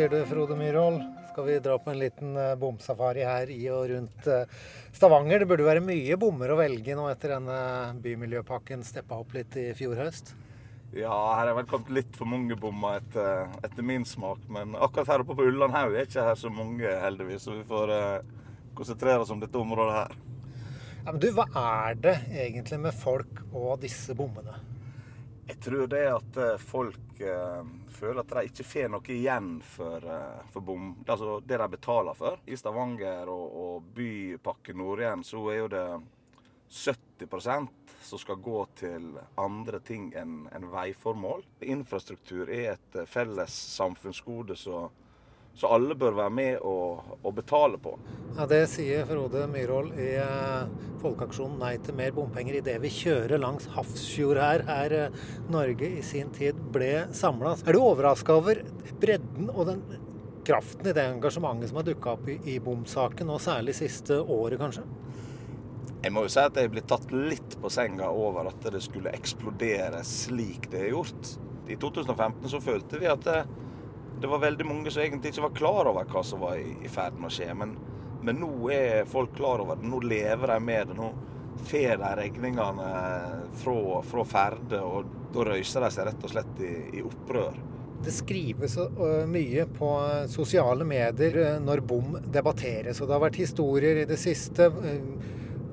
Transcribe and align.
sier 0.00 0.08
du, 0.08 0.22
Frode 0.24 0.56
Myhrvold? 0.56 1.02
Skal 1.28 1.44
vi 1.44 1.54
dra 1.60 1.74
på 1.78 1.90
en 1.92 1.98
liten 2.00 2.36
eh, 2.36 2.54
bomsafari 2.56 3.24
her 3.26 3.50
i 3.52 3.66
og 3.68 3.82
rundt 3.90 4.28
eh, 4.32 4.52
Stavanger? 4.96 5.42
Det 5.42 5.48
burde 5.50 5.66
være 5.66 5.82
mye 5.84 6.16
bommer 6.16 6.54
å 6.54 6.56
velge 6.56 6.94
nå 6.96 7.04
etter 7.10 7.34
denne 7.34 7.58
bymiljøpakken 8.00 8.80
steppa 8.86 9.18
opp 9.20 9.34
litt 9.36 9.58
i 9.60 9.66
fjor 9.76 10.00
høst? 10.00 10.32
Ja, 10.96 11.12
her 11.36 11.50
har 11.50 11.58
vel 11.58 11.68
kommet 11.68 11.92
litt 11.98 12.16
for 12.16 12.32
mange 12.32 12.56
bommer 12.56 12.96
etter, 13.02 13.52
etter, 13.60 13.84
min 13.84 14.08
smak. 14.08 14.40
Men 14.48 14.72
akkurat 14.72 15.12
her 15.12 15.26
oppe 15.26 15.36
på 15.36 15.50
Ullandhaug 15.50 15.92
er 15.92 16.08
ikke 16.08 16.24
her 16.30 16.40
så 16.40 16.48
mange, 16.54 16.96
heldigvis. 17.04 17.44
Så 17.44 17.58
vi 17.58 17.68
får 17.68 17.92
uh, 17.92 18.40
konsentrere 18.78 19.20
oss 19.20 19.34
om 19.36 19.44
dette 19.44 19.60
området 19.60 19.98
her. 19.98 20.16
Ja, 21.04 21.10
men 21.10 21.20
du, 21.20 21.28
Hva 21.36 21.44
er 21.60 22.00
det 22.08 22.16
egentlig 22.32 22.80
med 22.88 22.96
folk 23.04 23.44
og 23.52 23.84
disse 23.84 24.16
bommene? 24.16 24.62
Jeg 25.50 25.58
tror 25.60 25.88
det 25.90 26.04
at 26.06 26.36
eh, 26.38 26.60
folk 26.62 27.20
eh, 27.26 27.70
føler 27.90 28.20
at 28.22 28.32
de 28.36 28.42
ikke 28.46 28.64
får 28.70 28.90
noe 28.92 29.10
igjen 29.10 29.48
for, 29.66 30.04
eh, 30.06 30.44
for 30.52 30.62
bom, 30.62 30.92
altså 31.02 31.40
det 31.42 31.58
de 31.58 31.66
betaler 31.72 32.14
for. 32.14 32.38
I 32.46 32.58
Stavanger 32.58 33.26
og, 33.32 33.56
og 33.64 33.88
Bypakke 33.96 34.76
Nord-Igjen 34.78 35.24
så 35.26 35.42
er 35.50 35.58
jo 35.58 35.66
det 35.72 35.82
70% 36.70 37.66
som 38.06 38.22
skal 38.22 38.38
gå 38.46 38.60
til 38.78 39.10
andre 39.42 39.82
ting 39.82 40.12
enn 40.14 40.46
en 40.54 40.70
veiformål. 40.70 41.42
Infrastruktur 41.66 42.46
er 42.46 42.76
et 42.76 43.02
eh, 43.02 43.10
felles 43.10 43.58
samfunnsgode 43.74 44.54
så 44.54 44.84
så 45.54 45.70
alle 45.74 45.96
bør 45.98 46.14
være 46.16 46.32
med 46.32 46.66
og, 46.66 47.16
og 47.20 47.34
betale 47.36 47.78
på. 47.82 47.96
Ja, 48.36 48.46
Det 48.48 48.62
sier 48.70 49.08
Frode 49.08 49.44
Myhrvold 49.50 49.96
i 50.00 50.12
eh, 50.22 50.68
Folkeaksjonen 51.02 51.58
Nei 51.60 51.74
til 51.82 51.96
mer 51.98 52.14
bompenger 52.16 52.60
idet 52.60 52.76
vi 52.82 52.92
kjører 52.94 53.42
langs 53.42 53.66
Hafrsfjord 53.74 54.40
her, 54.40 54.64
her 54.68 54.94
eh, 54.96 55.18
Norge 55.52 55.90
i 55.98 56.04
sin 56.06 56.30
tid 56.36 56.58
ble 56.72 57.08
samla. 57.16 57.56
Er 57.66 57.76
du 57.76 57.82
overraska 57.82 58.38
over 58.38 58.62
bredden 59.02 59.50
og 59.50 59.66
den 59.72 59.84
kraften 60.46 60.88
i 60.88 60.94
det 60.96 61.04
engasjementet 61.10 61.70
som 61.70 61.80
har 61.80 61.88
dukka 61.90 62.14
opp 62.16 62.30
i, 62.30 62.38
i 62.54 62.58
bomsaken, 62.62 63.28
og 63.30 63.42
særlig 63.44 63.76
siste 63.76 64.20
året, 64.22 64.58
kanskje? 64.62 64.86
Jeg 66.00 66.14
må 66.16 66.24
jo 66.24 66.32
si 66.32 66.40
at 66.40 66.56
jeg 66.56 66.70
ble 66.72 66.80
tatt 66.88 67.10
litt 67.12 67.58
på 67.60 67.68
senga 67.72 68.08
over 68.08 68.48
at 68.48 68.70
det 68.72 68.80
skulle 68.80 69.12
eksplodere 69.12 70.00
slik 70.06 70.70
det 70.72 70.86
er 70.86 70.94
gjort. 70.94 71.34
I 71.68 71.76
2015 71.76 72.48
så 72.54 72.60
følte 72.64 73.02
vi 73.02 73.10
at 73.10 73.26
det, 73.26 73.42
det 74.20 74.26
var 74.26 74.38
veldig 74.38 74.66
mange 74.66 74.90
som 74.90 75.02
egentlig 75.02 75.32
ikke 75.32 75.46
var 75.46 75.56
klar 75.56 75.88
over 75.90 76.08
hva 76.12 76.22
som 76.26 76.42
var 76.44 76.60
i, 76.60 76.88
ferd 76.92 77.16
med 77.18 77.30
å 77.30 77.34
skje. 77.34 77.48
Men, 77.56 77.74
men, 78.22 78.40
nå 78.42 78.70
er 78.74 79.08
folk 79.08 79.32
klar 79.36 79.62
over 79.64 79.80
det. 79.80 79.88
Nå 79.88 80.02
lever 80.04 80.54
de 80.54 80.60
med 80.64 80.92
det. 80.92 80.98
Nå 80.98 81.10
får 81.70 81.96
de 82.02 82.12
regningene 82.20 82.90
fra, 83.62 83.80
fra 84.12 84.24
Ferde, 84.28 84.80
og 84.84 85.10
da 85.34 85.44
røyser 85.50 85.84
de 85.84 85.90
seg 85.94 86.08
rett 86.08 86.24
og 86.24 86.32
slett 86.32 86.62
i, 86.64 86.72
i 87.00 87.04
opprør. 87.04 87.58
Det 88.00 88.14
skrives 88.16 88.78
mye 89.28 89.66
på 89.76 89.88
sosiale 90.32 90.86
medier 90.88 91.58
når 91.60 91.82
bom 91.84 92.14
debatteres, 92.32 93.00
og 93.00 93.10
det 93.10 93.16
har 93.16 93.26
vært 93.26 93.42
historier 93.42 94.00
i 94.00 94.06
det 94.08 94.16
siste 94.20 94.70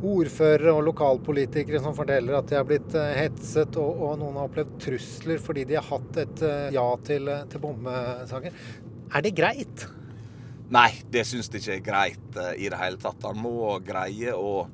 ordførere 0.05 0.73
og 0.75 0.83
lokalpolitikere 0.87 1.81
som 1.81 1.95
forteller 1.97 2.37
at 2.37 2.49
de 2.49 2.57
har 2.59 2.65
blitt 2.67 2.95
eh, 2.97 3.13
hetset, 3.17 3.77
og, 3.81 4.01
og 4.03 4.17
noen 4.21 4.37
har 4.39 4.49
opplevd 4.49 4.75
trusler 4.83 5.41
fordi 5.43 5.65
de 5.69 5.77
har 5.79 5.87
hatt 5.87 6.19
et 6.23 6.43
eh, 6.45 6.67
ja 6.75 6.87
til, 7.07 7.29
eh, 7.33 7.45
til 7.51 7.63
bomsaker. 7.63 8.59
Er 9.15 9.25
det 9.25 9.33
greit? 9.37 9.87
Nei, 10.73 10.89
det 11.13 11.23
syns 11.27 11.49
jeg 11.53 11.79
ikke 11.79 11.79
er 11.79 11.85
greit 11.85 12.39
i 12.59 12.67
det 12.67 12.79
hele 12.81 12.99
tatt. 12.99 13.23
Han 13.23 13.39
må 13.39 13.77
greie 13.87 14.33
å 14.35 14.67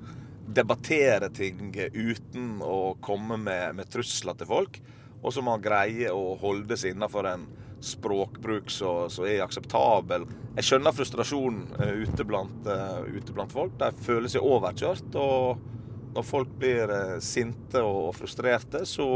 debattere 0.43 1.29
ting 1.31 1.69
uten 1.93 2.57
å 2.65 2.95
komme 3.03 3.37
med, 3.39 3.77
med 3.77 3.91
trusler 3.93 4.35
til 4.39 4.49
folk. 4.49 4.79
Og 5.23 5.33
så 5.33 5.43
må 5.43 5.55
han 5.55 5.63
greie 5.63 6.11
å 6.11 6.33
holde 6.41 6.77
seg 6.79 6.93
innafor 6.93 7.27
en 7.31 7.45
språkbruk 7.83 8.71
som 8.71 9.27
er 9.27 9.43
akseptabel. 9.43 10.25
Jeg 10.55 10.67
skjønner 10.67 10.95
frustrasjonen 10.95 11.63
uh, 11.79 11.91
ute, 12.03 12.25
blant, 12.27 12.67
uh, 12.67 13.03
ute, 13.07 13.35
blant, 13.35 13.51
folk. 13.51 13.75
De 13.79 13.89
føler 14.05 14.31
seg 14.31 14.45
overkjørt. 14.47 15.15
Og 15.19 16.13
når 16.15 16.27
folk 16.27 16.53
blir 16.59 16.91
uh, 16.91 17.17
sinte 17.23 17.83
og, 17.83 18.13
frustrerte, 18.17 18.85
så 18.87 19.07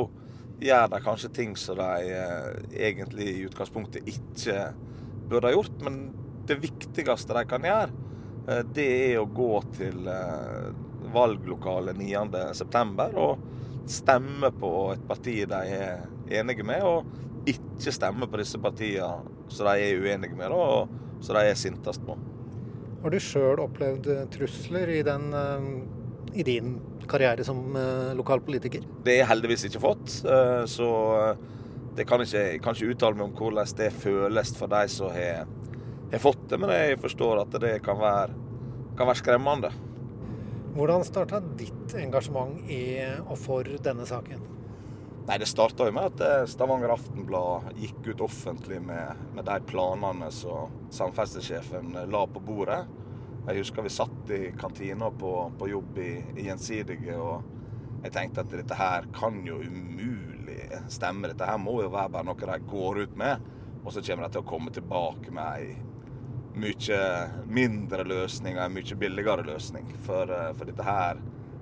gjør 0.59 0.89
de 0.91 1.03
kanskje 1.05 1.33
ting 1.35 1.53
som 1.59 1.77
de 1.77 2.15
egentlig 2.73 3.27
i 3.29 3.43
utgangspunktet 3.45 4.07
ikke 4.09 4.71
burde 5.29 5.51
ha 5.51 5.53
gjort. 5.53 5.83
Men 5.85 6.01
det 6.49 6.57
viktigste 6.63 7.35
de 7.37 7.43
kan 7.47 7.67
gjøre, 7.67 7.91
det 8.73 8.85
er 9.11 9.17
å 9.19 9.27
gå 9.27 9.59
til 9.75 10.07
valglokalet 11.13 11.99
9.9. 11.99 13.07
og 13.19 13.43
stemme 13.91 14.51
på 14.59 14.71
et 14.93 15.07
parti 15.07 15.39
de 15.49 15.61
er 15.77 16.05
enige 16.39 16.65
med. 16.67 16.83
og 16.83 17.17
ikke 17.47 17.93
stemmer 17.95 18.27
på 18.27 18.39
disse 18.41 18.59
partiene 18.59 19.35
som 19.47 19.69
de 19.69 19.83
er 19.85 20.01
uenige 20.01 20.35
med, 20.35 20.51
og 20.51 20.89
som 21.23 21.37
de 21.37 21.45
er 21.47 21.59
sintest 21.59 22.03
på. 22.05 22.17
Har 23.03 23.13
du 23.13 23.19
sjøl 23.21 23.61
opplevd 23.63 24.09
eh, 24.11 24.25
trusler 24.33 24.89
i, 24.91 25.01
den, 25.05 25.29
eh, 25.37 25.67
i, 26.41 26.43
din 26.43 26.75
karriere 27.07 27.45
som 27.47 27.61
eh, 27.77 28.11
lokalpolitiker? 28.17 28.83
Det 29.05 29.13
har 29.13 29.21
jeg 29.21 29.29
heldigvis 29.31 29.67
ikke 29.69 29.83
fått, 29.83 30.17
så 30.67 30.89
det 31.97 32.05
kan 32.09 32.21
ikke, 32.21 32.41
jeg 32.41 32.61
kan 32.65 32.75
ikke 32.75 32.91
uttale 32.93 33.17
meg 33.17 33.29
om 33.29 33.37
hvordan 33.37 33.77
det 33.79 33.91
føles 33.95 34.51
for 34.57 34.73
de 34.73 34.83
som 34.91 35.13
har, 35.15 35.47
har 36.11 36.23
fått 36.23 36.49
det, 36.51 36.59
men 36.59 36.73
jeg 36.73 36.99
forstår 37.05 37.45
at 37.45 37.59
det 37.63 37.77
kan 37.85 38.01
være, 38.01 38.35
kan 38.97 39.07
være 39.07 39.21
skremmende. 39.21 39.71
Hvordan 40.77 41.01
starta 41.01 41.39
ditt 41.57 41.95
engasjement 41.97 42.67
i 42.69 42.99
og 43.23 43.33
for 43.41 43.65
denne 43.81 44.03
saken? 44.05 44.43
Nei, 45.25 45.37
Det 45.41 45.47
starta 45.49 45.87
med 45.89 46.11
at 46.11 46.21
eh, 46.21 46.43
Stavanger 46.45 46.93
Aftenblad 46.93 47.71
gikk 47.81 48.11
ut 48.11 48.21
offentlig 48.21 48.77
med, 48.85 49.23
med 49.33 49.47
de 49.47 49.55
planene 49.65 50.29
som 50.31 50.75
samferdselssjefen 50.93 51.97
eh, 51.97 52.05
la 52.13 52.21
på 52.29 52.43
bordet. 52.45 52.83
Jeg 53.47 53.63
husker 53.63 53.87
vi 53.87 53.95
satt 53.95 54.29
i 54.37 54.51
kantina 54.59 55.09
på, 55.09 55.33
på 55.57 55.71
jobb 55.71 55.97
i, 55.97 56.11
i, 56.35 56.45
Gjensidige, 56.45 57.17
og 57.17 58.05
jeg 58.05 58.13
tenkte 58.13 58.45
at 58.45 58.53
dette 58.53 58.77
her 58.77 59.09
kan 59.17 59.41
jo 59.47 59.57
umulig 59.57 60.61
stemme. 60.93 61.33
Dette 61.33 61.49
her 61.49 61.57
må 61.57 61.79
jo 61.81 61.89
være 61.89 62.13
bare 62.19 62.29
noe 62.29 62.53
de 62.53 62.61
går 62.69 63.01
ut 63.07 63.17
med, 63.17 63.49
og 63.81 63.89
så 63.95 64.05
kommer 64.05 64.27
de 64.27 64.37
til 64.37 64.45
å 64.45 64.51
komme 64.53 64.77
tilbake 64.77 65.33
med 65.33 65.57
ei 65.57 65.86
mye 66.61 66.99
mindre 67.47 68.05
løsning 68.07 68.57
og 68.57 68.65
en 68.65 68.75
mye 68.77 68.99
billigere 68.99 69.45
løsning. 69.47 69.89
For, 70.05 70.29
eh, 70.31 70.53
for 70.57 70.69
dette 70.69 70.85
her 70.85 71.21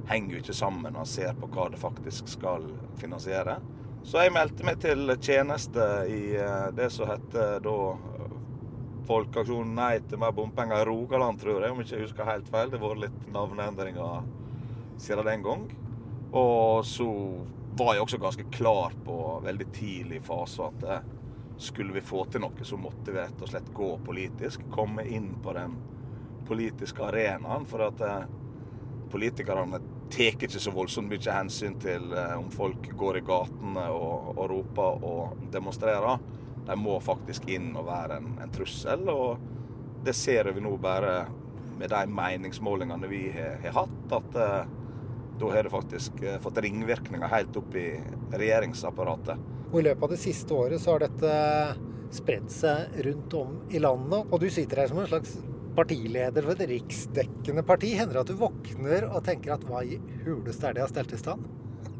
henger 0.10 0.36
jo 0.36 0.44
ikke 0.44 0.58
sammen 0.58 0.94
når 0.94 1.06
en 1.06 1.10
ser 1.10 1.34
på 1.40 1.50
hva 1.54 1.70
det 1.74 1.82
faktisk 1.82 2.30
skal 2.36 2.68
finansiere. 3.02 3.60
Så 4.06 4.22
jeg 4.22 4.36
meldte 4.36 4.66
meg 4.68 4.78
til 4.84 5.10
tjeneste 5.18 5.86
i 6.12 6.36
eh, 6.38 6.68
det 6.78 6.92
som 6.94 7.10
heter 7.10 7.60
da 7.66 7.78
Folkeaksjonen 9.06 9.76
Nei 9.78 10.00
til 10.10 10.18
mer 10.22 10.34
bompenger 10.34 10.82
i 10.82 10.86
Rogaland, 10.90 11.38
tror 11.42 11.62
jeg, 11.62 11.72
om 11.72 11.82
jeg 11.82 11.92
ikke 11.92 12.06
husker 12.08 12.30
helt 12.30 12.48
feil. 12.50 12.72
Det 12.72 12.80
har 12.82 12.90
vært 12.90 13.04
litt 13.04 13.28
navneendringer 13.34 14.26
siden 15.02 15.28
den 15.28 15.44
gang. 15.46 15.68
Og 16.36 16.86
så 16.90 17.08
var 17.78 17.94
jeg 17.94 18.06
også 18.06 18.22
ganske 18.22 18.48
klar 18.56 18.96
på 19.06 19.18
veldig 19.44 19.68
tidlig 19.76 20.22
fase 20.26 20.70
at 20.70 20.86
eh, 20.90 21.06
skulle 21.58 21.94
vi 21.94 22.02
få 22.02 22.26
til 22.26 22.44
noe, 22.44 22.64
så 22.68 22.78
måtte 22.78 23.14
vi 23.14 23.20
rett 23.22 23.42
og 23.42 23.50
slett 23.50 23.68
gå 23.74 23.90
politisk. 24.06 24.66
Komme 24.72 25.06
inn 25.08 25.34
på 25.44 25.54
den 25.56 25.76
politiske 26.48 27.04
arenaen. 27.06 27.66
For 27.70 27.86
at 27.88 28.02
eh, 28.06 28.26
politikerne 29.12 29.80
tar 30.12 30.36
ikke 30.36 30.50
så 30.52 30.74
voldsomt 30.76 31.10
mye 31.10 31.38
hensyn 31.38 31.78
til 31.82 32.12
eh, 32.14 32.36
om 32.38 32.52
folk 32.54 32.90
går 32.98 33.22
i 33.22 33.26
gatene 33.26 33.88
og, 33.94 34.36
og, 34.36 34.46
roper 34.52 35.08
og 35.08 35.46
demonstrerer. 35.54 36.22
De 36.66 36.78
må 36.80 37.00
faktisk 37.04 37.48
inn 37.54 37.74
og 37.78 37.88
være 37.90 38.20
en, 38.20 38.32
en, 38.44 38.54
trussel. 38.54 39.08
Og 39.10 40.04
det 40.06 40.16
ser 40.18 40.52
vi 40.54 40.64
nå 40.64 40.76
bare 40.82 41.26
med 41.76 41.92
de 41.92 42.06
meningsmålingene 42.08 43.08
vi 43.12 43.26
har, 43.36 43.58
har 43.64 43.80
hatt, 43.82 44.18
at 44.20 44.42
eh, 44.42 44.74
da 45.40 45.50
har 45.52 45.68
det 45.68 45.74
faktisk 45.74 46.22
eh, 46.24 46.40
fått 46.44 46.62
ringvirkninger 46.64 47.32
helt 47.32 47.58
opp 47.60 47.76
i 47.76 47.90
regjeringsapparatet. 48.32 49.52
Og 49.72 49.82
I 49.82 49.88
løpet 49.90 50.08
av 50.08 50.14
det 50.16 50.22
siste 50.22 50.56
året 50.56 50.82
så 50.82 50.96
har 50.96 51.06
dette 51.08 51.34
spredd 52.16 52.48
seg 52.54 52.96
rundt 53.08 53.36
om 53.36 53.58
i 53.70 53.82
landet. 53.82 54.30
Og 54.32 54.40
du 54.40 54.48
sitter 54.54 54.84
her 54.84 54.92
som 54.92 55.02
en 55.02 55.10
slags 55.10 55.36
partileder 55.76 56.46
for 56.46 56.56
et 56.56 56.70
riksdekkende 56.72 57.66
parti. 57.68 57.92
Hender 58.00 58.20
det 58.20 58.24
at 58.24 58.32
du 58.32 58.40
våkner 58.40 59.10
og 59.10 59.26
tenker 59.26 59.56
at 59.58 59.66
hva 59.68 59.84
i 59.84 60.00
huleste 60.24 60.70
er 60.70 60.76
det 60.76 60.84
jeg 60.84 60.88
har 60.88 60.96
stelt 60.96 61.16
i 61.18 61.24
stand? 61.24 61.50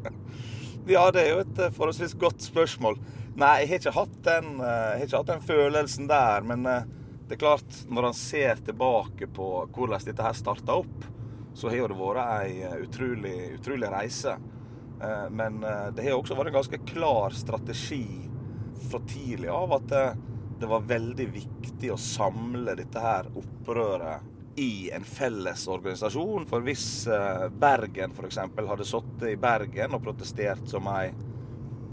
Ja, 0.86 1.08
det 1.10 1.24
er 1.24 1.32
jo 1.32 1.38
et 1.42 1.56
eh, 1.58 1.72
forholdsvis 1.74 2.12
godt 2.14 2.44
spørsmål. 2.44 2.94
Nei, 3.34 3.64
jeg 3.64 3.70
har 3.72 3.80
ikke 3.80 3.92
hatt 3.96 4.18
den, 4.22 4.52
eh, 4.62 5.00
ikke 5.02 5.18
hatt 5.18 5.32
den 5.32 5.40
følelsen 5.42 6.06
der. 6.06 6.44
Men 6.46 6.62
eh, 6.70 6.84
det 7.26 7.34
er 7.34 7.40
klart, 7.40 7.80
når 7.90 8.06
han 8.06 8.14
ser 8.14 8.60
tilbake 8.68 9.26
på 9.34 9.48
hvordan 9.74 10.04
dette 10.06 10.22
her 10.22 10.36
starta 10.38 10.76
opp, 10.84 11.08
så 11.56 11.72
har 11.72 11.88
det 11.88 11.96
vært 11.96 12.20
ei 12.44 12.82
utrolig, 12.84 13.36
utrolig 13.56 13.88
reise. 13.92 14.36
Men 15.32 15.58
det 15.96 16.04
har 16.04 16.14
også 16.16 16.36
vært 16.36 16.50
en 16.50 16.58
ganske 16.58 16.78
klar 16.88 17.32
strategi 17.36 18.04
fra 18.90 19.00
tidlig 19.08 19.48
av 19.52 19.72
at 19.76 19.94
det 20.60 20.68
var 20.68 20.84
veldig 20.88 21.26
viktig 21.32 21.90
å 21.92 21.98
samle 22.00 22.76
dette 22.78 23.00
her 23.00 23.28
opprøret 23.36 24.36
i 24.56 24.90
en 24.90 25.04
felles 25.04 25.68
organisasjon. 25.68 26.46
For 26.48 26.64
hvis 26.64 27.06
eh, 27.12 27.46
Bergen 27.52 28.14
f.eks. 28.16 28.38
hadde 28.56 28.88
sittet 28.88 29.28
i 29.34 29.40
Bergen 29.40 29.96
og 29.96 30.04
protestert 30.06 30.64
som 30.70 30.88
ei 30.94 31.10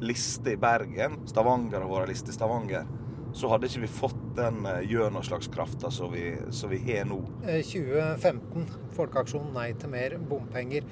liste 0.03 0.55
i 0.55 0.59
Bergen, 0.59 1.21
Stavanger 1.27 1.83
har 1.83 1.91
vært 1.91 2.13
liste 2.13 2.31
i 2.31 2.37
Stavanger, 2.37 2.87
så 3.33 3.49
hadde 3.49 3.69
ikke 3.69 3.83
vi 3.83 3.89
fått 3.89 4.21
den 4.37 4.61
gjennomslagskrafta 4.89 5.91
som 5.91 6.13
vi, 6.13 6.31
som 6.53 6.69
vi 6.69 6.79
har 6.85 7.07
nå. 7.09 7.19
2015, 7.43 8.67
folkeaksjon 8.93 9.51
Nei 9.55 9.71
til 9.79 9.91
mer 9.93 10.17
bompenger, 10.29 10.85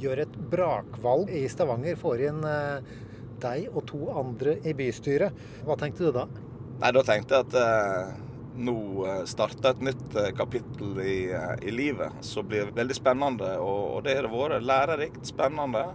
gjør 0.00 0.24
et 0.24 0.36
brakvalg 0.52 1.32
i 1.34 1.44
Stavanger. 1.50 1.98
Får 1.98 2.26
inn 2.30 2.44
deg 3.42 3.70
og 3.72 3.84
to 3.90 4.00
andre 4.20 4.58
i 4.66 4.74
bystyret. 4.76 5.36
Hva 5.66 5.76
tenkte 5.80 6.08
du 6.08 6.14
da? 6.14 6.26
Nei, 6.80 6.92
Da 6.96 7.02
tenkte 7.04 7.38
jeg 7.38 7.48
at 7.48 7.56
eh, 7.60 8.12
nå 8.60 8.76
starter 9.28 9.74
et 9.74 9.82
nytt 9.90 10.16
kapittel 10.36 11.00
i, 11.04 11.18
i 11.62 11.74
livet 11.74 12.22
som 12.26 12.46
blir 12.48 12.72
veldig 12.76 12.96
spennende. 12.96 13.56
Og, 13.62 13.82
og 13.96 14.06
det 14.06 14.16
har 14.18 14.30
vært 14.32 14.66
lærerikt, 14.66 15.24
spennende 15.28 15.88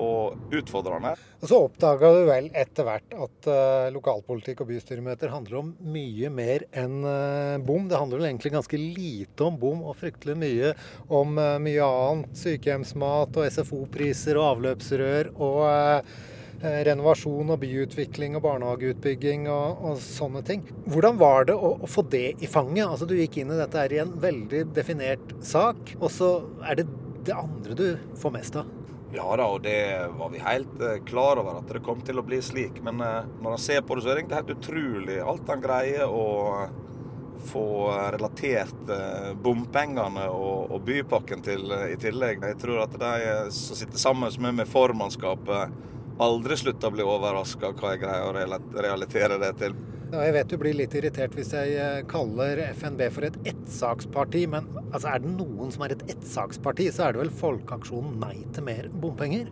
og 0.00 0.54
utfordrende. 0.54 1.14
Og 1.42 1.48
Så 1.50 1.58
oppdaga 1.66 2.10
du 2.14 2.22
vel 2.28 2.48
etter 2.56 2.86
hvert 2.86 3.14
at 3.26 3.48
uh, 3.50 3.90
lokalpolitikk 3.94 4.62
og 4.64 4.70
bystyremøter 4.72 5.32
handler 5.32 5.60
om 5.62 5.72
mye 5.92 6.30
mer 6.32 6.66
enn 6.70 7.00
uh, 7.04 7.60
bom. 7.62 7.88
Det 7.90 7.98
handler 7.98 8.22
vel 8.22 8.30
egentlig 8.30 8.54
ganske 8.56 8.80
lite 8.80 9.46
om 9.46 9.58
bom, 9.60 9.84
og 9.86 9.98
fryktelig 10.00 10.38
mye 10.38 10.74
om 11.12 11.38
uh, 11.40 11.56
mye 11.62 11.88
annet. 11.88 12.36
Sykehjemsmat 12.42 13.40
og 13.40 13.48
SFO-priser 13.52 14.38
og 14.40 14.52
avløpsrør 14.56 15.34
og 15.42 15.60
renovasjon 16.62 17.48
og 17.50 17.58
byutvikling 17.58 18.36
og 18.38 18.44
barnehageutbygging 18.44 19.48
og, 19.50 19.80
og, 19.82 19.96
sånne 19.98 20.44
ting. 20.46 20.62
Hvordan 20.86 21.18
var 21.18 21.48
det 21.48 21.56
å, 21.58 21.72
å, 21.74 21.90
få 21.90 22.04
det 22.06 22.36
i 22.38 22.50
fanget? 22.50 22.86
Altså 22.86 23.08
Du 23.10 23.16
gikk 23.18 23.40
inn 23.42 23.50
i 23.50 23.58
dette 23.58 23.82
her 23.82 23.96
i 23.96 23.98
en 24.04 24.12
veldig 24.22 24.68
definert 24.76 25.34
sak, 25.42 25.96
og 25.98 26.06
så 26.14 26.36
er 26.62 26.78
det 26.78 26.86
det 27.26 27.34
andre 27.34 27.78
du 27.78 27.88
får 28.18 28.34
mest 28.38 28.62
av. 28.62 28.70
Ja 29.12 29.26
da, 29.36 29.44
og 29.44 29.60
det 29.62 30.08
var 30.16 30.30
vi 30.32 30.40
helt 30.40 30.78
uh, 30.80 30.96
klar 31.04 31.40
over 31.42 31.58
at 31.60 31.68
det 31.68 31.82
kom 31.84 32.00
til 32.04 32.20
å 32.20 32.24
bli 32.24 32.38
slik. 32.44 32.80
Men 32.84 33.02
uh, 33.04 33.28
når 33.44 33.56
en 33.56 33.60
ser 33.60 33.84
på 33.84 33.96
det, 33.96 34.04
så 34.04 34.12
er 34.12 34.16
det 34.16 34.22
egentlig 34.22 34.40
helt 34.40 34.54
utrolig 34.56 35.18
alt 35.20 35.52
han 35.52 35.64
greier 35.64 36.08
å 36.08 36.24
få 37.42 37.66
relatert 38.14 38.90
bompengene 39.42 40.28
og, 40.30 40.76
bypakken 40.86 41.40
til 41.42 41.72
i 41.74 41.96
tillegg. 41.98 42.44
Jeg 42.46 42.60
tror 42.62 42.84
at 42.84 42.94
de 42.94 43.32
som 43.50 43.74
sitter 43.80 43.98
sammen 43.98 44.30
med 44.44 44.60
meg 44.60 44.70
formannskapet, 44.70 45.74
aldri 46.22 46.58
slutter 46.60 46.92
å 46.92 46.94
bli 46.94 47.02
overraska 47.02 47.72
hva 47.74 47.96
jeg 47.96 48.04
greier 48.04 48.30
å 48.30 48.84
realitere 48.86 49.40
det 49.42 49.50
til. 49.58 49.74
Ja, 50.12 50.26
jeg 50.26 50.34
vet 50.36 50.50
du 50.52 50.58
blir 50.60 50.74
litt 50.76 50.92
irritert 50.92 51.32
hvis 51.32 51.54
jeg 51.56 51.76
eh, 51.80 52.02
kaller 52.04 52.58
FNB 52.76 52.98
for 53.14 53.24
et 53.24 53.36
ettsaksparti, 53.48 54.42
men 54.52 54.66
altså, 54.90 55.06
er 55.08 55.22
det 55.24 55.30
noen 55.38 55.72
som 55.72 55.86
er 55.86 55.94
et 55.94 56.02
ettsaksparti, 56.12 56.90
så 56.92 57.06
er 57.06 57.14
det 57.14 57.22
vel 57.22 57.30
Folkeaksjonen 57.38 58.18
Nei 58.20 58.34
til 58.52 58.66
mer 58.66 58.90
bompenger? 58.92 59.48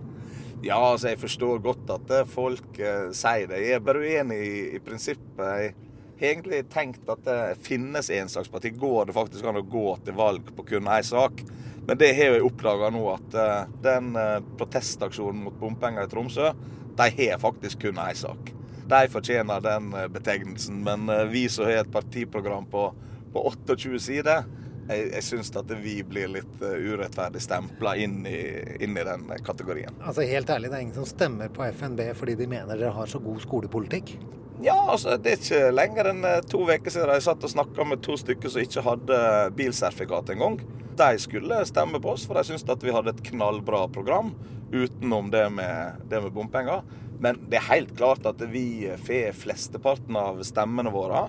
Ja, 0.61 0.77
altså 0.77 1.15
jeg 1.15 1.23
forstår 1.23 1.63
godt 1.65 1.95
at 1.97 2.13
eh, 2.13 2.29
folk 2.29 2.77
eh, 2.77 3.09
sier 3.17 3.49
det. 3.49 3.63
Jeg 3.65 3.79
er 3.79 3.89
bare 3.89 4.05
uenig 4.05 4.39
i, 4.51 4.53
i 4.77 4.83
prinsippet. 4.85 5.41
Jeg 5.41 5.73
har 6.21 6.29
egentlig 6.35 6.61
tenkt 6.77 7.09
at 7.09 7.25
det 7.25 7.57
finnes 7.65 8.13
ensaksparti. 8.21 8.77
Går 8.85 9.09
det 9.09 9.17
faktisk 9.17 9.49
an 9.49 9.63
å 9.63 9.65
gå 9.65 9.97
til 10.05 10.21
valg 10.21 10.53
på 10.61 10.69
kun 10.75 10.93
én 10.93 11.09
sak? 11.09 11.41
Men 11.89 12.05
det 12.05 12.13
har 12.21 12.37
jeg 12.37 12.45
oppdaga 12.45 12.93
nå, 12.93 13.07
at 13.17 13.41
den 13.81 14.13
protestaksjonen 14.61 15.41
mot 15.49 15.57
bompenger 15.57 16.05
i 16.05 16.13
Tromsø, 16.13 16.53
de 17.01 17.13
har 17.25 17.41
faktisk 17.49 17.89
kun 17.89 18.05
én 18.05 18.27
sak 18.29 18.59
de 18.91 19.09
fortjener 19.09 19.61
den 19.61 19.93
eh, 19.95 20.09
betegnelsen. 20.09 20.83
Men 20.83 21.09
eh, 21.09 21.25
vi 21.25 21.49
som 21.49 21.65
har 21.65 21.85
et 21.85 21.93
partiprogram 21.93 22.67
på, 22.67 22.95
på 23.33 23.45
28 23.49 24.01
sider, 24.01 24.45
jeg, 24.91 25.07
jeg 25.15 25.23
syns 25.25 25.53
at 25.57 25.71
vi 25.83 26.01
blir 26.07 26.33
litt 26.35 26.65
eh, 26.67 26.91
urettferdig 26.91 27.43
stempla 27.43 27.95
inn, 27.97 28.25
inn, 28.27 28.99
i 28.99 29.07
den 29.07 29.31
kategorien. 29.47 29.95
Altså 30.03 30.27
Helt 30.27 30.51
ærlig, 30.51 30.73
det 30.73 30.79
er 30.79 30.85
ingen 30.89 30.99
som 30.99 31.09
stemmer 31.09 31.53
på 31.55 31.65
FNB 31.71 32.11
fordi 32.19 32.37
de 32.41 32.51
mener 32.51 32.77
dere 32.77 32.95
har 32.97 33.11
så 33.11 33.23
god 33.23 33.41
skolepolitikk? 33.47 34.17
Ja, 34.61 34.77
altså 34.93 35.15
det 35.17 35.31
er 35.31 35.39
ikke 35.39 35.73
lenger 35.73 36.11
enn 36.11 36.27
to 36.51 36.67
uker 36.69 36.93
siden 36.93 37.09
jeg 37.15 37.25
satt 37.25 37.47
og 37.47 37.53
snakka 37.53 37.87
med 37.89 38.03
to 38.05 38.19
stykker 38.21 38.53
som 38.53 38.61
ikke 38.61 38.85
hadde 38.85 39.21
bilsertifikat 39.57 40.35
engang. 40.35 40.59
De 41.01 41.15
skulle 41.23 41.63
stemme 41.65 42.01
på 42.03 42.13
oss, 42.13 42.27
for 42.29 42.37
de 42.37 42.45
syntes 42.45 42.67
at 42.69 42.85
vi 42.85 42.93
hadde 42.93 43.15
et 43.15 43.23
knallbra 43.31 43.87
program 43.89 44.35
utenom 44.71 45.31
det 45.33 45.47
med, 45.55 46.03
det 46.11 46.21
med 46.27 46.35
bompenger. 46.35 46.85
Men 47.21 47.41
det 47.51 47.59
er 47.59 47.69
helt 47.69 47.93
klart 47.97 48.25
at 48.29 48.41
vi 48.49 48.89
får 49.05 49.35
flesteparten 49.37 50.17
av 50.17 50.41
stemmene 50.47 50.93
våre 50.93 51.27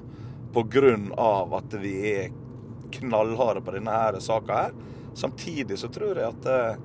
pga. 0.55 0.95
at 1.57 1.73
vi 1.79 1.93
er 2.11 2.31
knallharde 2.91 3.61
på 3.61 3.75
denne 3.75 3.91
her 3.91 4.19
saka 4.19 4.53
her. 4.53 4.73
Samtidig 5.13 5.79
så 5.79 5.87
tror 5.91 6.17
jeg 6.19 6.27
at 6.27 6.47
eh, 6.47 6.81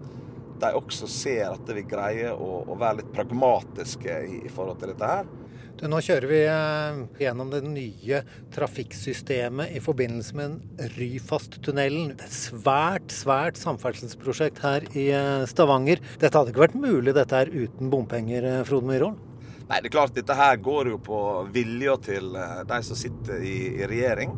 de 0.61 0.73
også 0.75 1.07
ser 1.11 1.53
at 1.53 1.71
vi 1.75 1.85
greier 1.87 2.35
å, 2.35 2.65
være 2.75 3.03
litt 3.03 3.13
pragmatiske 3.15 4.17
i 4.47 4.51
forhold 4.51 4.81
til 4.81 4.93
dette 4.93 5.11
her. 5.11 5.29
Du, 5.77 5.85
nå 5.93 5.99
kjører 6.01 6.25
vi 6.31 6.39
eh, 6.49 6.99
gjennom 7.21 7.51
det 7.53 7.59
nye 7.69 8.23
trafikksystemet 8.55 9.75
i 9.77 9.83
forbindelse 9.85 10.39
med 10.39 10.81
Ryfast-tunnelen. 10.95 12.15
Det 12.17 12.25
er 12.25 12.31
et 12.31 12.37
svært, 12.39 13.13
svært 13.13 13.61
samferdselsprosjekt 13.61 14.63
her 14.65 14.87
i 14.97 15.11
eh, 15.13 15.45
Stavanger. 15.51 16.01
Dette 16.17 16.33
hadde 16.33 16.55
ikke 16.55 16.65
vært 16.65 16.81
mulig 16.81 17.13
dette 17.19 17.43
her 17.43 17.53
uten 17.53 17.93
bompenger, 17.93 18.49
eh, 18.49 18.65
Frode 18.65 18.89
Myhrvold? 18.89 19.21
Nei, 19.67 19.83
det 19.83 19.91
er 19.91 19.97
klart 19.99 20.17
dette 20.17 20.39
her 20.39 20.57
går 20.65 20.95
jo 20.95 20.99
på 21.11 21.21
vilja 21.53 22.01
til 22.09 22.33
de 22.71 22.83
som 22.87 22.97
sitter 22.97 23.45
i, 23.45 23.57
i 23.77 23.89
regjering 23.91 24.37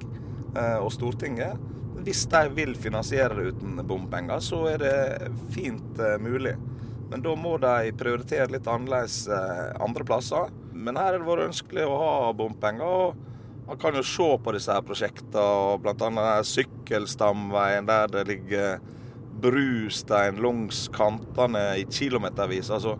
og 0.80 0.88
Stortinget. 0.90 1.60
Hvis 2.00 2.22
de 2.32 2.40
vil 2.56 2.72
finansiere 2.80 3.36
det 3.36 3.50
uten 3.52 3.82
bompenger, 3.86 4.40
så 4.42 4.62
er 4.70 4.80
det 4.80 4.94
fint 5.52 6.00
mulig. 6.24 6.54
Men 7.12 7.20
da 7.22 7.34
må 7.36 7.58
de 7.60 7.92
prioritere 8.00 8.48
litt 8.54 8.70
annerledes 8.72 9.26
andre 9.28 10.08
plasser. 10.08 10.48
Men 10.78 10.98
her 10.98 11.10
har 11.10 11.18
det 11.18 11.26
vært 11.26 11.48
ønskelig 11.48 11.86
å 11.88 11.98
ha 11.98 12.12
bompenger. 12.38 12.86
og 12.86 13.66
Man 13.68 13.80
kan 13.82 13.98
jo 13.98 14.04
se 14.06 14.28
på 14.44 14.54
disse 14.54 14.72
her 14.72 14.84
prosjektene, 14.86 15.78
bl.a. 15.82 16.38
sykkelstamveien 16.46 17.88
der 17.88 18.14
det 18.14 18.24
ligger 18.30 18.78
brustein 19.42 20.40
langs 20.42 20.86
kantene 20.94 21.64
i 21.78 21.84
kilometervis. 21.90 22.70
Altså, 22.74 22.96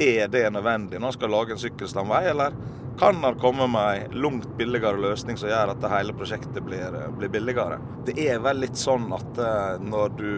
er 0.00 0.28
det 0.28 0.46
nødvendig 0.52 0.98
når 0.98 1.08
man 1.08 1.16
skal 1.16 1.34
lage 1.34 1.54
en 1.54 1.60
sykkelstamvei, 1.64 2.22
eller 2.30 2.56
kan 2.98 3.18
man 3.20 3.38
komme 3.42 3.66
med 3.66 4.04
en 4.04 4.20
langt 4.22 4.52
billigere 4.58 5.00
løsning 5.02 5.38
som 5.38 5.50
gjør 5.50 5.72
at 5.72 5.80
det 5.82 5.90
hele 5.90 6.14
prosjektet 6.14 6.62
blir, 6.62 6.94
blir 7.18 7.32
billigere? 7.32 7.80
Det 8.06 8.14
er 8.22 8.38
vel 8.42 8.62
litt 8.62 8.78
sånn 8.78 9.08
at 9.16 9.40
eh, 9.42 9.82
når 9.82 10.14
du 10.18 10.30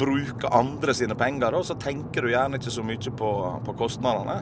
bruker 0.00 0.52
andre 0.56 0.94
sine 0.96 1.16
penger, 1.16 1.56
så 1.64 1.76
tenker 1.80 2.24
du 2.24 2.32
gjerne 2.32 2.60
ikke 2.60 2.72
så 2.72 2.84
mye 2.84 3.12
på, 3.20 3.32
på 3.64 3.76
kostnadene. 3.76 4.40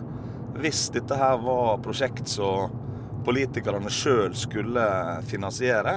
Hvis 0.54 0.86
dette 0.94 1.16
her 1.18 1.40
var 1.42 1.80
prosjekt 1.82 2.28
som 2.30 2.70
politikerne 3.26 3.90
sjøl 3.90 4.36
skulle 4.38 4.84
finansiere, 5.26 5.96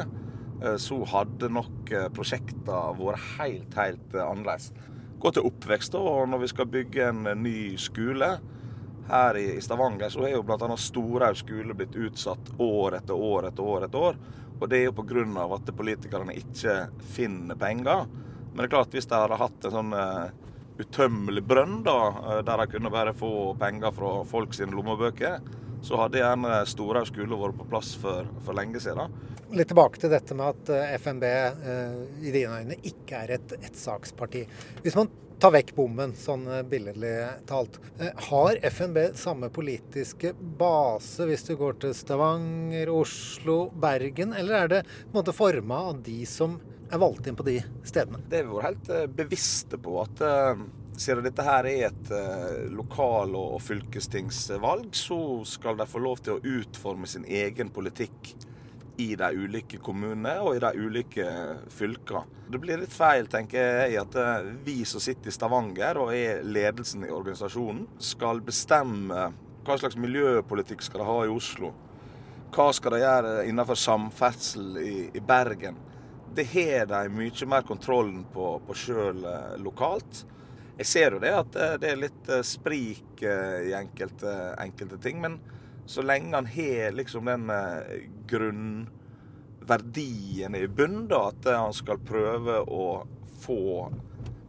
eh, 0.63 0.77
så 0.81 0.97
hadde 1.11 1.51
nok 1.53 1.91
eh, 1.93 2.07
prosjektene 2.13 2.95
vært 2.97 3.25
helt, 3.37 3.77
helt 3.77 4.15
eh, 4.15 4.23
annerledes. 4.23 4.71
Gå 5.21 5.31
til 5.33 5.45
oppvekst, 5.49 5.93
da, 5.93 6.01
og 6.01 6.31
når 6.31 6.41
vi 6.41 6.49
skal 6.49 6.71
bygge 6.73 7.09
en 7.11 7.29
ny 7.43 7.59
skole 7.81 8.31
her 9.11 9.39
i 9.39 9.45
Stavanger, 9.61 10.09
så 10.13 10.25
er 10.25 10.33
jo 10.33 10.41
bl.a. 10.47 10.79
Storhaug 10.81 11.37
skole 11.37 11.77
blitt 11.77 11.95
utsatt 11.95 12.49
år 12.57 12.97
etter 12.97 13.13
år 13.29 13.51
etter 13.51 13.71
år 13.75 13.87
etter 13.87 14.09
år. 14.09 14.19
Og 14.57 14.65
det 14.71 14.81
er 14.81 14.87
jo 14.87 14.97
pga. 14.97 15.45
at 15.53 15.69
politikerne 15.77 16.33
ikke 16.33 16.79
finner 17.13 17.55
penger. 17.55 18.09
Men 18.09 18.57
det 18.57 18.67
er 18.67 18.73
klart, 18.73 18.93
hvis 18.93 19.05
de 19.05 19.21
hadde 19.21 19.37
hatt 19.37 19.69
en 19.69 19.77
sånn 19.77 19.95
utømmelig 20.81 21.43
brønn, 21.47 21.81
da, 21.85 21.97
eh, 22.07 22.41
der 22.45 22.61
de 22.61 22.67
kunne 22.71 22.91
bare 22.93 23.13
få 23.17 23.55
penger 23.59 23.93
fra 23.95 24.23
folk 24.27 24.53
sine 24.53 24.75
lommebøker, 24.75 25.39
så 25.85 26.01
hadde 26.01 26.21
gjerne 26.21 26.63
Storhaug 26.69 27.09
skole 27.09 27.37
vært 27.37 27.59
på 27.59 27.69
plass 27.69 27.93
for, 28.01 28.27
for, 28.45 28.57
lenge 28.57 28.81
siden. 28.81 29.13
Litt 29.55 29.69
tilbake 29.71 30.01
til 30.01 30.11
dette 30.11 30.35
med 30.35 30.55
at 30.55 30.73
eh, 30.73 30.97
FNB 30.97 31.23
eh, 31.29 32.01
i 32.25 32.33
dine 32.33 32.61
øyne 32.61 32.81
ikke 32.81 33.23
er 33.23 33.37
et 33.37 33.55
ettsaksparti. 33.61 34.43
Hvis 34.83 34.97
man 34.97 35.09
tar 35.37 35.53
vekk 35.53 35.75
bommen, 35.77 36.15
sånn 36.17 36.47
billedlig 36.65 37.13
talt. 37.45 37.75
Har 38.25 38.57
FNB 38.57 39.11
samme 39.13 39.51
politiske 39.53 40.31
base 40.33 41.27
hvis 41.29 41.45
du 41.45 41.51
går 41.59 41.77
til 41.83 41.93
Stavanger, 41.93 42.89
Oslo, 42.89 43.67
Bergen, 43.69 44.33
eller 44.33 44.63
er 44.63 44.71
det 44.71 44.79
på 44.87 45.11
en 45.11 45.19
måte 45.19 45.37
forma 45.37 45.83
av 45.91 46.01
de 46.01 46.23
som 46.25 46.57
er 46.91 47.01
valgt 47.01 47.27
inn 47.27 47.37
på 47.37 47.45
de 47.47 47.59
stedene? 47.87 48.21
Det 48.29 48.41
har 48.41 48.47
vi 48.47 48.57
vært 48.57 48.67
helt 48.69 48.91
eh, 48.95 49.07
bevisste 49.21 49.79
på. 49.81 49.95
at 50.03 50.21
uh, 50.23 50.67
Siden 50.97 51.27
dette 51.27 51.45
her 51.45 51.67
er 51.69 51.87
et 51.91 52.11
uh, 52.11 52.67
lokal- 52.73 53.35
og 53.37 53.59
fylkestingsvalg, 53.61 54.89
så 54.97 55.19
skal 55.45 55.77
de 55.77 55.85
få 55.89 56.01
lov 56.01 56.23
til 56.25 56.37
å 56.37 56.55
utforme 56.57 57.09
sin 57.09 57.27
egen 57.27 57.69
politikk 57.73 58.33
i 58.97 59.11
de 59.13 59.27
ulike 59.37 59.77
kommunene 59.83 60.39
og 60.41 60.55
i 60.57 60.61
de 60.63 60.71
ulike 60.73 61.25
fylkene. 61.69 62.23
Det 62.49 62.61
blir 62.63 62.79
litt 62.81 62.95
feil, 62.95 63.27
tenker 63.29 63.83
jeg, 63.83 63.99
at 64.01 64.15
vi 64.65 64.79
som 64.89 65.03
sitter 65.03 65.29
i 65.29 65.35
Stavanger 65.35 65.99
og 66.01 66.13
er 66.15 66.39
ledelsen 66.47 67.03
i 67.05 67.11
organisasjonen, 67.13 67.83
skal 68.01 68.41
bestemme 68.41 69.27
hva 69.67 69.75
slags 69.77 69.99
miljøpolitikk 69.99 70.81
skal 70.85 71.03
de 71.03 71.07
ha 71.09 71.17
i 71.27 71.31
Oslo. 71.33 71.73
Hva 72.55 72.69
skal 72.73 72.95
de 72.95 73.03
gjøre 73.03 73.33
innenfor 73.49 73.77
samferdsel 73.77 74.79
i, 74.79 74.93
i 75.11 75.21
Bergen? 75.21 75.75
Det 76.37 76.43
har 76.43 76.85
de 76.85 77.09
mye 77.09 77.45
mer 77.49 77.61
kontrollen 77.65 78.21
på, 78.33 78.61
på 78.67 78.73
sjøl 78.77 79.23
eh, 79.25 79.57
lokalt. 79.57 80.25
Jeg 80.77 80.85
ser 80.85 81.11
jo 81.15 81.19
det 81.23 81.31
at 81.33 81.55
eh, 81.57 81.73
det 81.81 81.89
er 81.89 81.97
litt 82.03 82.29
eh, 82.29 82.43
sprik 82.45 83.23
i 83.25 83.73
enkelte, 83.73 84.53
enkelte 84.61 84.97
ting, 85.01 85.17
men 85.23 85.39
så 85.89 86.01
lenge 86.05 86.35
han 86.35 86.45
har 86.51 86.91
liksom 86.93 87.25
den 87.25 87.49
grunnverdien 88.29 90.55
i 90.59 90.67
bunnen, 90.67 91.07
da, 91.09 91.31
at 91.31 91.45
han 91.49 91.73
skal 91.73 91.97
prøve 92.05 92.59
å 92.61 93.07
få 93.41 93.91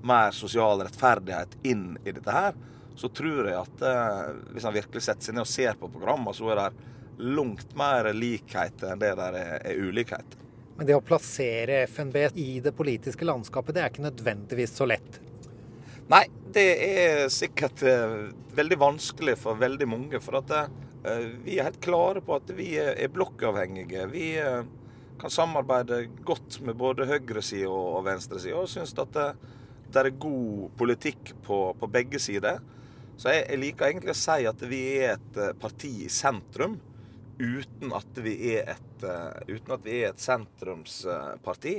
mer 0.05 0.31
sosial 0.37 0.83
rettferdighet 0.83 1.57
inn 1.71 1.99
i 2.05 2.13
dette 2.13 2.31
her, 2.35 2.53
så 2.99 3.09
tror 3.09 3.49
jeg 3.49 3.63
at 3.63 3.83
hvis 4.51 4.65
han 4.67 4.75
virkelig 4.75 5.03
setter 5.07 5.25
seg 5.31 5.35
ned 5.39 5.47
og 5.47 5.55
ser 5.55 5.75
på 5.79 5.93
programmet, 5.95 6.35
så 6.37 6.51
er 6.51 6.57
det 6.61 6.71
langt 7.39 7.77
mer 7.79 8.13
likhet 8.13 8.83
enn 8.91 9.01
det 9.01 9.15
der 9.23 9.33
er, 9.39 9.63
er 9.63 9.79
ulikhet. 9.79 10.48
Men 10.79 10.87
det 10.87 10.95
å 10.95 11.03
plassere 11.03 11.81
FNB 11.89 12.17
i 12.39 12.61
det 12.63 12.71
politiske 12.79 13.27
landskapet, 13.27 13.75
det 13.75 13.83
er 13.83 13.91
ikke 13.91 14.05
nødvendigvis 14.05 14.77
så 14.79 14.87
lett? 14.87 15.17
Nei, 16.09 16.23
det 16.55 16.67
er 16.87 17.23
sikkert 17.35 17.83
eh, 17.83 18.29
veldig 18.55 18.79
vanskelig 18.79 19.35
for 19.41 19.59
veldig 19.59 19.89
mange. 19.91 20.21
For 20.23 20.39
at 20.39 20.53
eh, 20.55 21.25
vi 21.43 21.57
er 21.59 21.67
helt 21.67 21.81
klare 21.83 22.23
på 22.23 22.37
at 22.37 22.53
vi 22.55 22.71
er, 22.79 23.11
blokkavhengige. 23.11 24.07
Vi 24.13 24.29
eh, 24.39 24.63
kan 25.19 25.35
samarbeide 25.35 26.05
godt 26.23 26.61
med 26.63 26.79
både 26.79 27.09
høyresida 27.11 27.75
og 27.75 28.05
venstresida, 28.07 28.63
og 28.63 28.71
syns 28.71 28.95
at 29.03 29.19
det, 29.19 29.29
det, 29.91 30.05
er 30.05 30.15
god 30.15 30.69
politikk 30.79 31.35
på, 31.43 31.59
på 31.75 31.91
begge 31.91 32.23
sider. 32.23 32.63
Så 33.19 33.35
jeg, 33.35 33.49
jeg, 33.49 33.65
liker 33.65 33.91
egentlig 33.91 34.15
å 34.15 34.21
si 34.23 34.47
at 34.47 34.63
vi 34.71 34.85
er 35.03 35.19
et 35.19 35.43
parti 35.59 35.91
i 36.07 36.13
sentrum 36.13 36.79
uten 37.39 37.95
at 37.95 38.21
vi 38.23 38.35
er 38.55 38.75
et, 38.75 39.05
uh, 39.07 39.79
vi 39.85 40.01
er 40.03 40.13
et 40.13 40.23
sentrumsparti. 40.23 41.77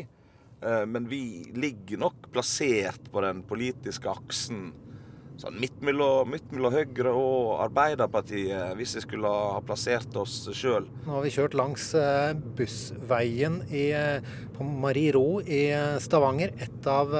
Uh, 0.59 0.85
men 0.89 1.07
vi 1.11 1.21
ligger 1.55 2.01
nok 2.05 2.29
plassert 2.33 3.11
på 3.11 3.23
den 3.23 3.43
politiske 3.47 4.11
aksen 4.11 4.71
sånn 5.39 5.55
midt 5.55 5.77
mellom, 5.87 6.33
Høyre 6.73 7.13
og 7.15 7.61
Arbeiderpartiet, 7.63 8.73
hvis 8.75 8.97
vi 8.97 9.03
skulle 9.05 9.29
ha 9.31 9.61
plassert 9.63 10.17
oss 10.19 10.41
sjøl. 10.51 10.89
Nå 11.05 11.13
har 11.15 11.23
vi 11.23 11.31
kjørt 11.31 11.55
langs 11.55 11.85
uh, 11.95 12.33
bussveien 12.57 13.61
i, 13.71 13.85
på 14.57 14.67
Marie 14.67 15.13
Ro 15.15 15.39
i 15.39 15.69
Stavanger. 16.03 16.51
Et 16.59 16.91
av 16.91 17.15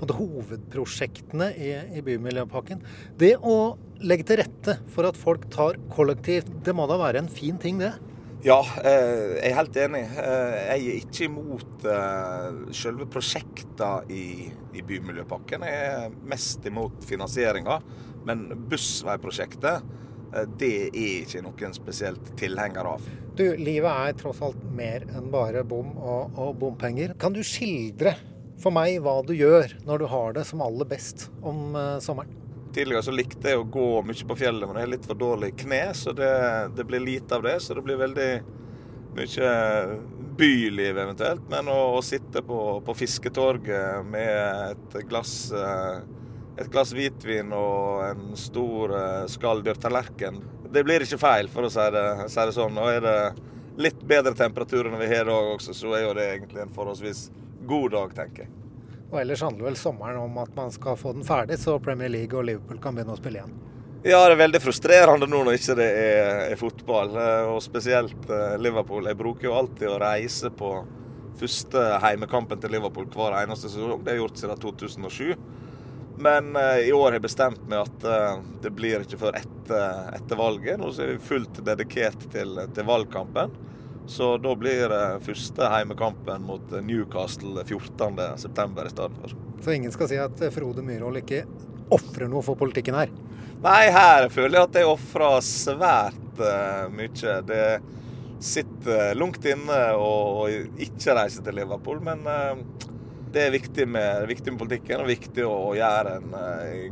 hovedprosjektene 0.00 1.50
i, 1.56 1.72
i 1.96 2.04
Bymiljøpakken. 2.04 2.84
Det 3.20 3.34
å 3.40 3.56
legge 4.06 4.26
til 4.28 4.40
rette 4.40 4.76
for 4.92 5.08
at 5.08 5.18
folk 5.18 5.46
tar 5.52 5.78
kollektivt, 5.92 6.48
det 6.64 6.74
må 6.76 6.86
da 6.90 6.98
være 7.00 7.22
en 7.22 7.30
fin 7.32 7.58
ting, 7.60 7.80
det? 7.82 7.94
Ja, 8.40 8.60
eh, 8.80 9.36
jeg 9.36 9.50
er 9.50 9.56
helt 9.58 9.74
enig. 9.76 10.00
Eh, 10.16 10.54
jeg 10.64 10.84
er 10.84 11.00
ikke 11.02 11.26
imot 11.26 11.82
eh, 11.84 12.46
selve 12.72 13.04
prosjektene 13.12 14.06
i, 14.08 14.46
i 14.72 14.84
Bymiljøpakken. 14.86 15.66
Jeg 15.68 15.90
er 15.90 16.14
mest 16.28 16.64
imot 16.68 17.04
finansieringa. 17.08 17.80
Men 18.24 18.46
bussveiprosjektet, 18.68 19.84
det 20.60 20.72
er 20.88 21.22
ikke 21.24 21.40
noen 21.42 21.72
spesielt 21.74 22.34
tilhenger 22.38 22.86
av. 22.86 23.06
Du, 23.36 23.46
livet 23.56 23.88
er 23.88 24.18
tross 24.20 24.42
alt 24.44 24.60
mer 24.76 25.06
enn 25.08 25.30
bare 25.32 25.64
bom 25.64 25.94
og, 25.96 26.36
og 26.36 26.52
bompenger. 26.60 27.16
Kan 27.20 27.36
du 27.36 27.40
skildre 27.44 28.12
for 28.60 28.76
meg 28.76 29.00
hva 29.04 29.18
du 29.24 29.32
gjør 29.36 29.72
når 29.88 30.04
du 30.04 30.10
har 30.12 30.36
det 30.36 30.44
som 30.48 30.60
aller 30.64 30.88
best 30.88 31.30
om 31.40 31.72
sommeren? 32.04 32.39
Tidligere 32.74 33.02
så 33.02 33.14
likte 33.14 33.50
jeg 33.50 33.58
å 33.58 33.66
gå 33.66 33.88
mye 34.06 34.26
på 34.28 34.36
fjellet, 34.38 34.68
men 34.68 34.78
jeg 34.78 34.86
har 34.86 34.92
litt 34.92 35.08
for 35.08 35.18
dårlig 35.18 35.50
kne, 35.58 35.82
så 35.96 36.14
det, 36.14 36.30
det, 36.76 36.86
blir 36.86 37.02
lite 37.02 37.34
av 37.34 37.42
det. 37.42 37.56
Så 37.64 37.74
det 37.74 37.82
blir 37.86 37.98
veldig 37.98 38.30
mye 39.16 39.54
byliv 40.38 41.00
eventuelt. 41.02 41.42
Men 41.50 41.68
å, 41.72 41.80
å 41.98 42.04
sitte 42.04 42.44
på, 42.46 42.60
på, 42.86 42.94
fisketorget 42.94 44.06
med 44.06 44.76
et 44.76 44.96
glass, 45.10 45.34
eh, 45.50 45.98
et 46.62 46.70
glass 46.70 46.94
hvitvin 46.94 47.50
og 47.56 48.06
en 48.06 48.38
stor 48.38 48.94
eh, 49.00 49.26
skalldyrtallerken, 49.34 50.40
det 50.70 50.86
blir 50.86 51.02
ikke 51.02 51.18
feil, 51.18 51.50
for 51.50 51.66
å 51.66 51.72
si 51.74 51.88
det, 51.90 52.06
si 52.30 52.46
det 52.46 52.54
sånn. 52.54 52.78
Og 52.78 52.92
er 52.92 53.02
det 53.02 53.18
litt 53.82 54.06
bedre 54.06 54.36
temperaturer 54.38 54.92
enn 54.92 55.02
vi 55.02 55.10
har 55.10 55.26
i 55.26 55.32
dag 55.32 55.52
også, 55.56 55.74
så 55.74 55.98
er 55.98 56.06
jo 56.06 56.16
det 56.18 56.30
egentlig 56.36 56.62
en 56.62 56.74
forholdsvis 56.74 57.26
god 57.66 57.96
dag, 57.96 58.16
tenker 58.22 58.46
jeg. 58.46 58.59
Og 59.10 59.18
ellers 59.20 59.42
handler 59.42 59.70
vel 59.70 59.76
sommeren 59.78 60.20
om 60.22 60.38
at 60.38 60.54
man 60.54 60.70
skal 60.70 60.96
få 60.98 61.12
den 61.16 61.26
ferdig, 61.26 61.58
så 61.58 61.78
Premier 61.82 62.10
League 62.12 62.38
og 62.38 62.46
Liverpool 62.46 62.78
kan 62.82 62.94
begynne 62.94 63.16
å 63.16 63.18
spille 63.18 63.40
igjen. 63.40 63.56
Ja, 64.00 64.22
det 64.24 64.36
er 64.36 64.40
veldig 64.46 64.60
frustrerende 64.64 65.26
nå 65.28 65.42
når 65.44 65.58
ikke 65.58 65.74
det 65.76 65.88
er, 65.92 66.28
er 66.54 66.60
fotball, 66.60 67.10
eh, 67.20 67.48
og 67.52 67.58
spesielt 67.60 68.30
eh, 68.32 68.54
Liverpool. 68.62 69.10
Jeg 69.10 69.18
bruker 69.18 69.50
jo 69.50 69.56
alltid 69.58 69.90
å 69.90 69.98
reise 70.00 70.48
på 70.56 70.70
første 71.40 71.82
heimekampen 72.04 72.62
til 72.62 72.72
Liverpool 72.72 73.10
hver 73.12 73.36
eneste 73.42 73.68
sesong. 73.68 74.00
Det 74.00 74.12
har 74.12 74.16
jeg 74.16 74.22
gjort 74.22 74.40
siden 74.40 74.62
2007. 74.62 75.34
Men 76.20 76.50
uh, 76.52 76.76
i 76.84 76.90
år 76.92 77.06
har 77.06 77.14
jeg 77.16 77.24
bestemt 77.24 77.62
meg 77.70 77.86
at 77.86 78.02
det 78.60 78.72
blir 78.76 79.06
ikke 79.06 79.16
før 79.22 79.38
etter, 79.38 80.10
etter 80.18 80.36
valget. 80.36 80.76
Nå 80.80 80.90
er 80.92 81.14
vi 81.14 81.22
fullt 81.30 81.62
dedikert 81.64 82.26
til, 82.34 82.60
til 82.76 82.88
valgkampen. 82.88 83.54
Så 84.10 84.32
da 84.42 84.56
blir 84.58 84.88
det 84.90 85.04
første 85.22 85.68
heimekampen 85.70 86.42
mot 86.42 86.72
Newcastle 86.82 87.62
14.9. 87.62 88.24
i 88.34 88.90
stedet 88.90 89.18
for. 89.20 89.34
Så 89.62 89.74
ingen 89.76 89.92
skal 89.94 90.10
si 90.10 90.18
at 90.18 90.42
Frode 90.50 90.82
Myhrvold 90.82 91.20
ikke 91.20 91.44
ofrer 91.94 92.30
noe 92.30 92.42
for 92.42 92.58
politikken 92.58 92.96
her? 92.98 93.12
Nei, 93.62 93.90
her 93.94 94.26
føler 94.32 94.56
jeg 94.58 94.66
at 94.66 94.78
jeg 94.80 94.88
ofrer 94.90 95.36
svært 95.46 96.42
mye. 96.90 97.34
Det 97.46 97.64
sitter 98.42 99.14
langt 99.14 99.46
inne 99.46 99.78
å 99.94 100.48
ikke 100.50 101.14
reise 101.20 101.44
til 101.44 101.60
Liverpool, 101.60 102.00
men 102.02 102.26
det 103.30 103.44
er 103.46 103.54
viktig 103.54 103.86
med, 103.86 104.24
viktig 104.26 104.56
med, 104.56 104.58
politikken 104.64 105.04
og 105.04 105.10
viktig 105.12 105.44
å, 105.46 105.74
gjøre 105.78 106.16
en 106.18 106.34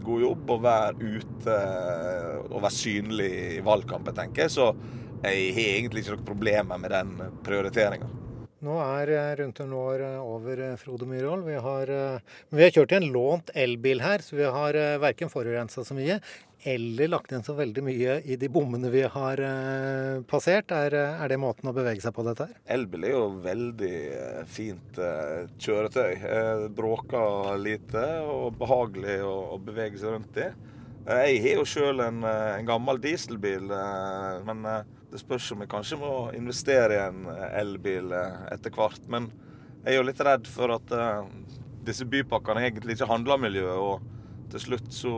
god 0.07 0.23
jobb 0.23 0.55
og 0.55 0.63
være 0.69 1.17
ute 1.19 1.59
og 2.47 2.63
være 2.63 2.77
synlig 2.77 3.33
i 3.57 3.65
valgkampen, 3.67 4.15
tenker 4.21 4.47
jeg. 4.47 4.55
Så 4.55 4.71
jeg 5.23 5.53
har 5.57 5.69
egentlig 5.75 6.05
ikke 6.05 6.17
noen 6.17 6.27
problemer 6.29 6.81
med 6.81 6.95
den 6.95 7.39
prioriteringa. 7.47 8.09
Nå 8.67 8.75
er 8.83 9.37
rundt 9.39 9.61
en 9.63 9.73
år 9.79 10.03
eh, 10.03 10.19
over, 10.19 10.61
eh, 10.65 10.77
Frode 10.81 11.07
Myhrvold. 11.07 11.45
Vi, 11.47 11.55
vi, 11.55 12.63
har 12.65 12.75
kjørt 12.75 12.93
i 12.93 12.99
en 12.99 13.13
lånt 13.15 13.53
elbil 13.55 14.03
her, 14.03 14.25
så 14.25 14.35
vi 14.35 14.49
har 14.51 14.79
verken 14.99 15.31
forurensa 15.31 15.85
så 15.87 15.95
mye 15.95 16.19
eller 16.67 17.07
lagt 17.13 17.31
inn 17.31 17.45
så 17.47 17.55
veldig 17.55 17.83
mye 17.87 18.17
i 18.27 18.35
de 18.35 18.49
bommene 18.51 18.91
vi 18.91 19.05
har 19.07 19.39
passert. 20.27 20.73
Er, 20.75 20.97
er, 20.99 21.29
det 21.31 21.39
måten 21.39 21.71
å 21.71 21.75
bevege 21.77 22.03
seg 22.03 22.11
på 22.17 22.25
dette 22.27 22.49
her? 22.49 22.57
Elbil 22.75 23.07
er 23.07 23.15
jo 23.15 23.23
veldig 23.45 23.93
fint 24.51 24.99
kjøretøy. 24.99 26.19
Bråker 26.75 27.55
lite 27.63 28.05
og 28.27 28.59
behagelig 28.59 29.21
å 29.23 29.61
bevege 29.63 30.03
seg 30.03 30.17
rundt 30.17 30.43
i. 30.43 30.49
Jeg 31.07 31.39
har 31.47 31.61
jo 31.63 31.69
sjøl 31.77 32.03
en, 32.09 32.25
en, 32.27 32.67
gammel 32.67 32.99
dieselbil, 33.07 33.71
men 34.51 34.67
det 35.09 35.21
spørs 35.23 35.53
om 35.55 35.63
jeg 35.65 35.71
kanskje 35.73 35.99
må 36.01 36.13
investere 36.37 36.97
i 36.97 37.03
en 37.07 37.29
elbil 37.57 38.13
etter 38.53 38.75
hvert. 38.75 39.07
Men 39.09 39.31
jeg 39.85 39.95
er 39.95 39.99
jo 40.01 40.07
litt 40.09 40.21
redd 40.25 40.51
for 40.51 40.75
at 40.75 40.93
uh, 40.93 41.25
disse 41.87 42.05
bypakkene 42.09 42.67
egentlig 42.67 42.99
ikke 42.99 43.09
handler 43.09 43.39
om 43.39 43.47
miljøet. 43.47 43.79
Og 43.81 44.51
til 44.53 44.65
slutt 44.67 44.93
så 44.93 45.15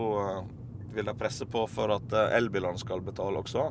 vil 0.94 1.10
jeg 1.10 1.18
presse 1.18 1.46
på 1.46 1.64
for 1.70 1.94
at 1.94 2.14
elbilene 2.36 2.78
skal 2.78 3.02
betale 3.06 3.42
også. 3.42 3.68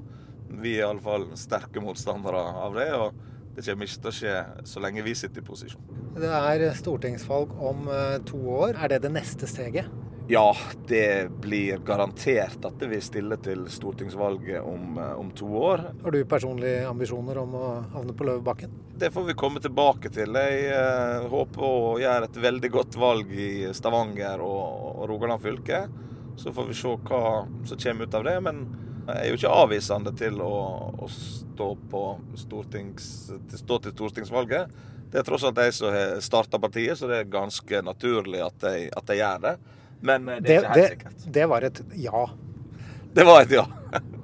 Vi 0.60 0.78
er 0.78 0.88
iallfall 0.88 1.30
sterke 1.40 1.84
motstandere 1.84 2.44
av 2.66 2.76
det. 2.80 2.92
og 2.96 3.26
det 3.56 3.66
kommer 3.66 3.90
ikke 3.90 4.04
til 4.04 4.12
å 4.12 4.16
skje 4.16 4.36
så 4.72 4.84
lenge 4.84 5.04
vi 5.04 5.16
sitter 5.20 5.42
i 5.42 5.48
posisjon. 5.48 5.98
Det 6.20 6.30
er 6.32 6.64
stortingsvalg 6.80 7.56
om 7.60 7.90
to 8.28 8.40
år. 8.56 8.78
Er 8.80 8.94
det 8.94 9.02
det 9.04 9.12
neste 9.16 9.50
steget? 9.52 9.90
Ja, 10.32 10.58
det 10.88 11.32
blir 11.42 11.78
garantert 11.78 12.66
at 12.66 12.76
det 12.80 12.88
vil 12.92 13.02
stille 13.02 13.34
til 13.42 13.64
stortingsvalget 13.66 14.62
om, 14.62 14.98
eh, 15.02 15.14
om, 15.18 15.32
to 15.32 15.48
år. 15.58 15.82
Har 16.04 16.12
du 16.12 16.20
personlige 16.26 16.84
ambisjoner 16.86 17.38
om 17.42 17.56
å 17.58 17.70
havne 17.96 18.14
på 18.14 18.28
Løvebakken? 18.28 18.76
Det 19.02 19.10
får 19.10 19.26
vi 19.26 19.34
komme 19.34 19.58
tilbake 19.60 20.12
til. 20.14 20.38
Jeg 20.38 20.68
eh, 20.70 21.26
håper 21.32 21.66
å 21.66 21.96
gjøre 21.98 22.30
et 22.30 22.38
veldig 22.44 22.70
godt 22.76 22.98
valg 23.02 23.34
i 23.34 23.74
Stavanger 23.74 24.44
og, 24.46 24.84
og 24.92 25.08
Rogaland 25.10 25.42
fylke. 25.42 25.82
Så 26.38 26.54
får 26.54 26.70
vi 26.70 26.78
se 26.78 26.94
hva 27.10 27.24
som 27.66 27.82
kommer 27.82 28.06
ut 28.06 28.20
av 28.22 28.30
det. 28.30 28.38
Men 28.46 28.62
jeg 29.08 29.18
er 29.18 29.28
jo 29.32 29.42
ikke 29.42 29.58
avvisende 29.64 30.14
til 30.22 30.46
å, 30.46 30.54
å 30.94 31.10
stå, 31.10 31.72
stortings, 32.44 33.10
til, 33.34 33.64
stå 33.66 33.82
til 33.82 33.98
stortingsvalget. 33.98 34.78
Det 35.10 35.24
er 35.24 35.26
tross 35.26 35.50
alt 35.50 35.58
jeg 35.58 35.74
som 35.74 35.90
har 35.90 36.22
starta 36.22 36.62
partiet, 36.62 37.02
så 37.02 37.10
det 37.10 37.24
er 37.24 37.34
ganske 37.34 37.82
naturlig 37.82 38.46
at 38.46 38.70
jeg, 38.70 38.94
at 38.94 39.10
jeg 39.10 39.24
gjør 39.24 39.46
det. 39.50 39.58
Men 40.02 40.30
eh, 40.30 40.40
det 40.44 40.56
er 40.56 40.64
ikke 40.64 40.80
helt 40.80 40.94
sikkert. 40.94 41.26
Det 41.40 41.50
var 41.50 41.68
et 41.68 41.82
ja. 41.96 42.24
Det 43.16 43.26
var 43.28 43.42
et 43.42 43.52
ja. 43.58 43.66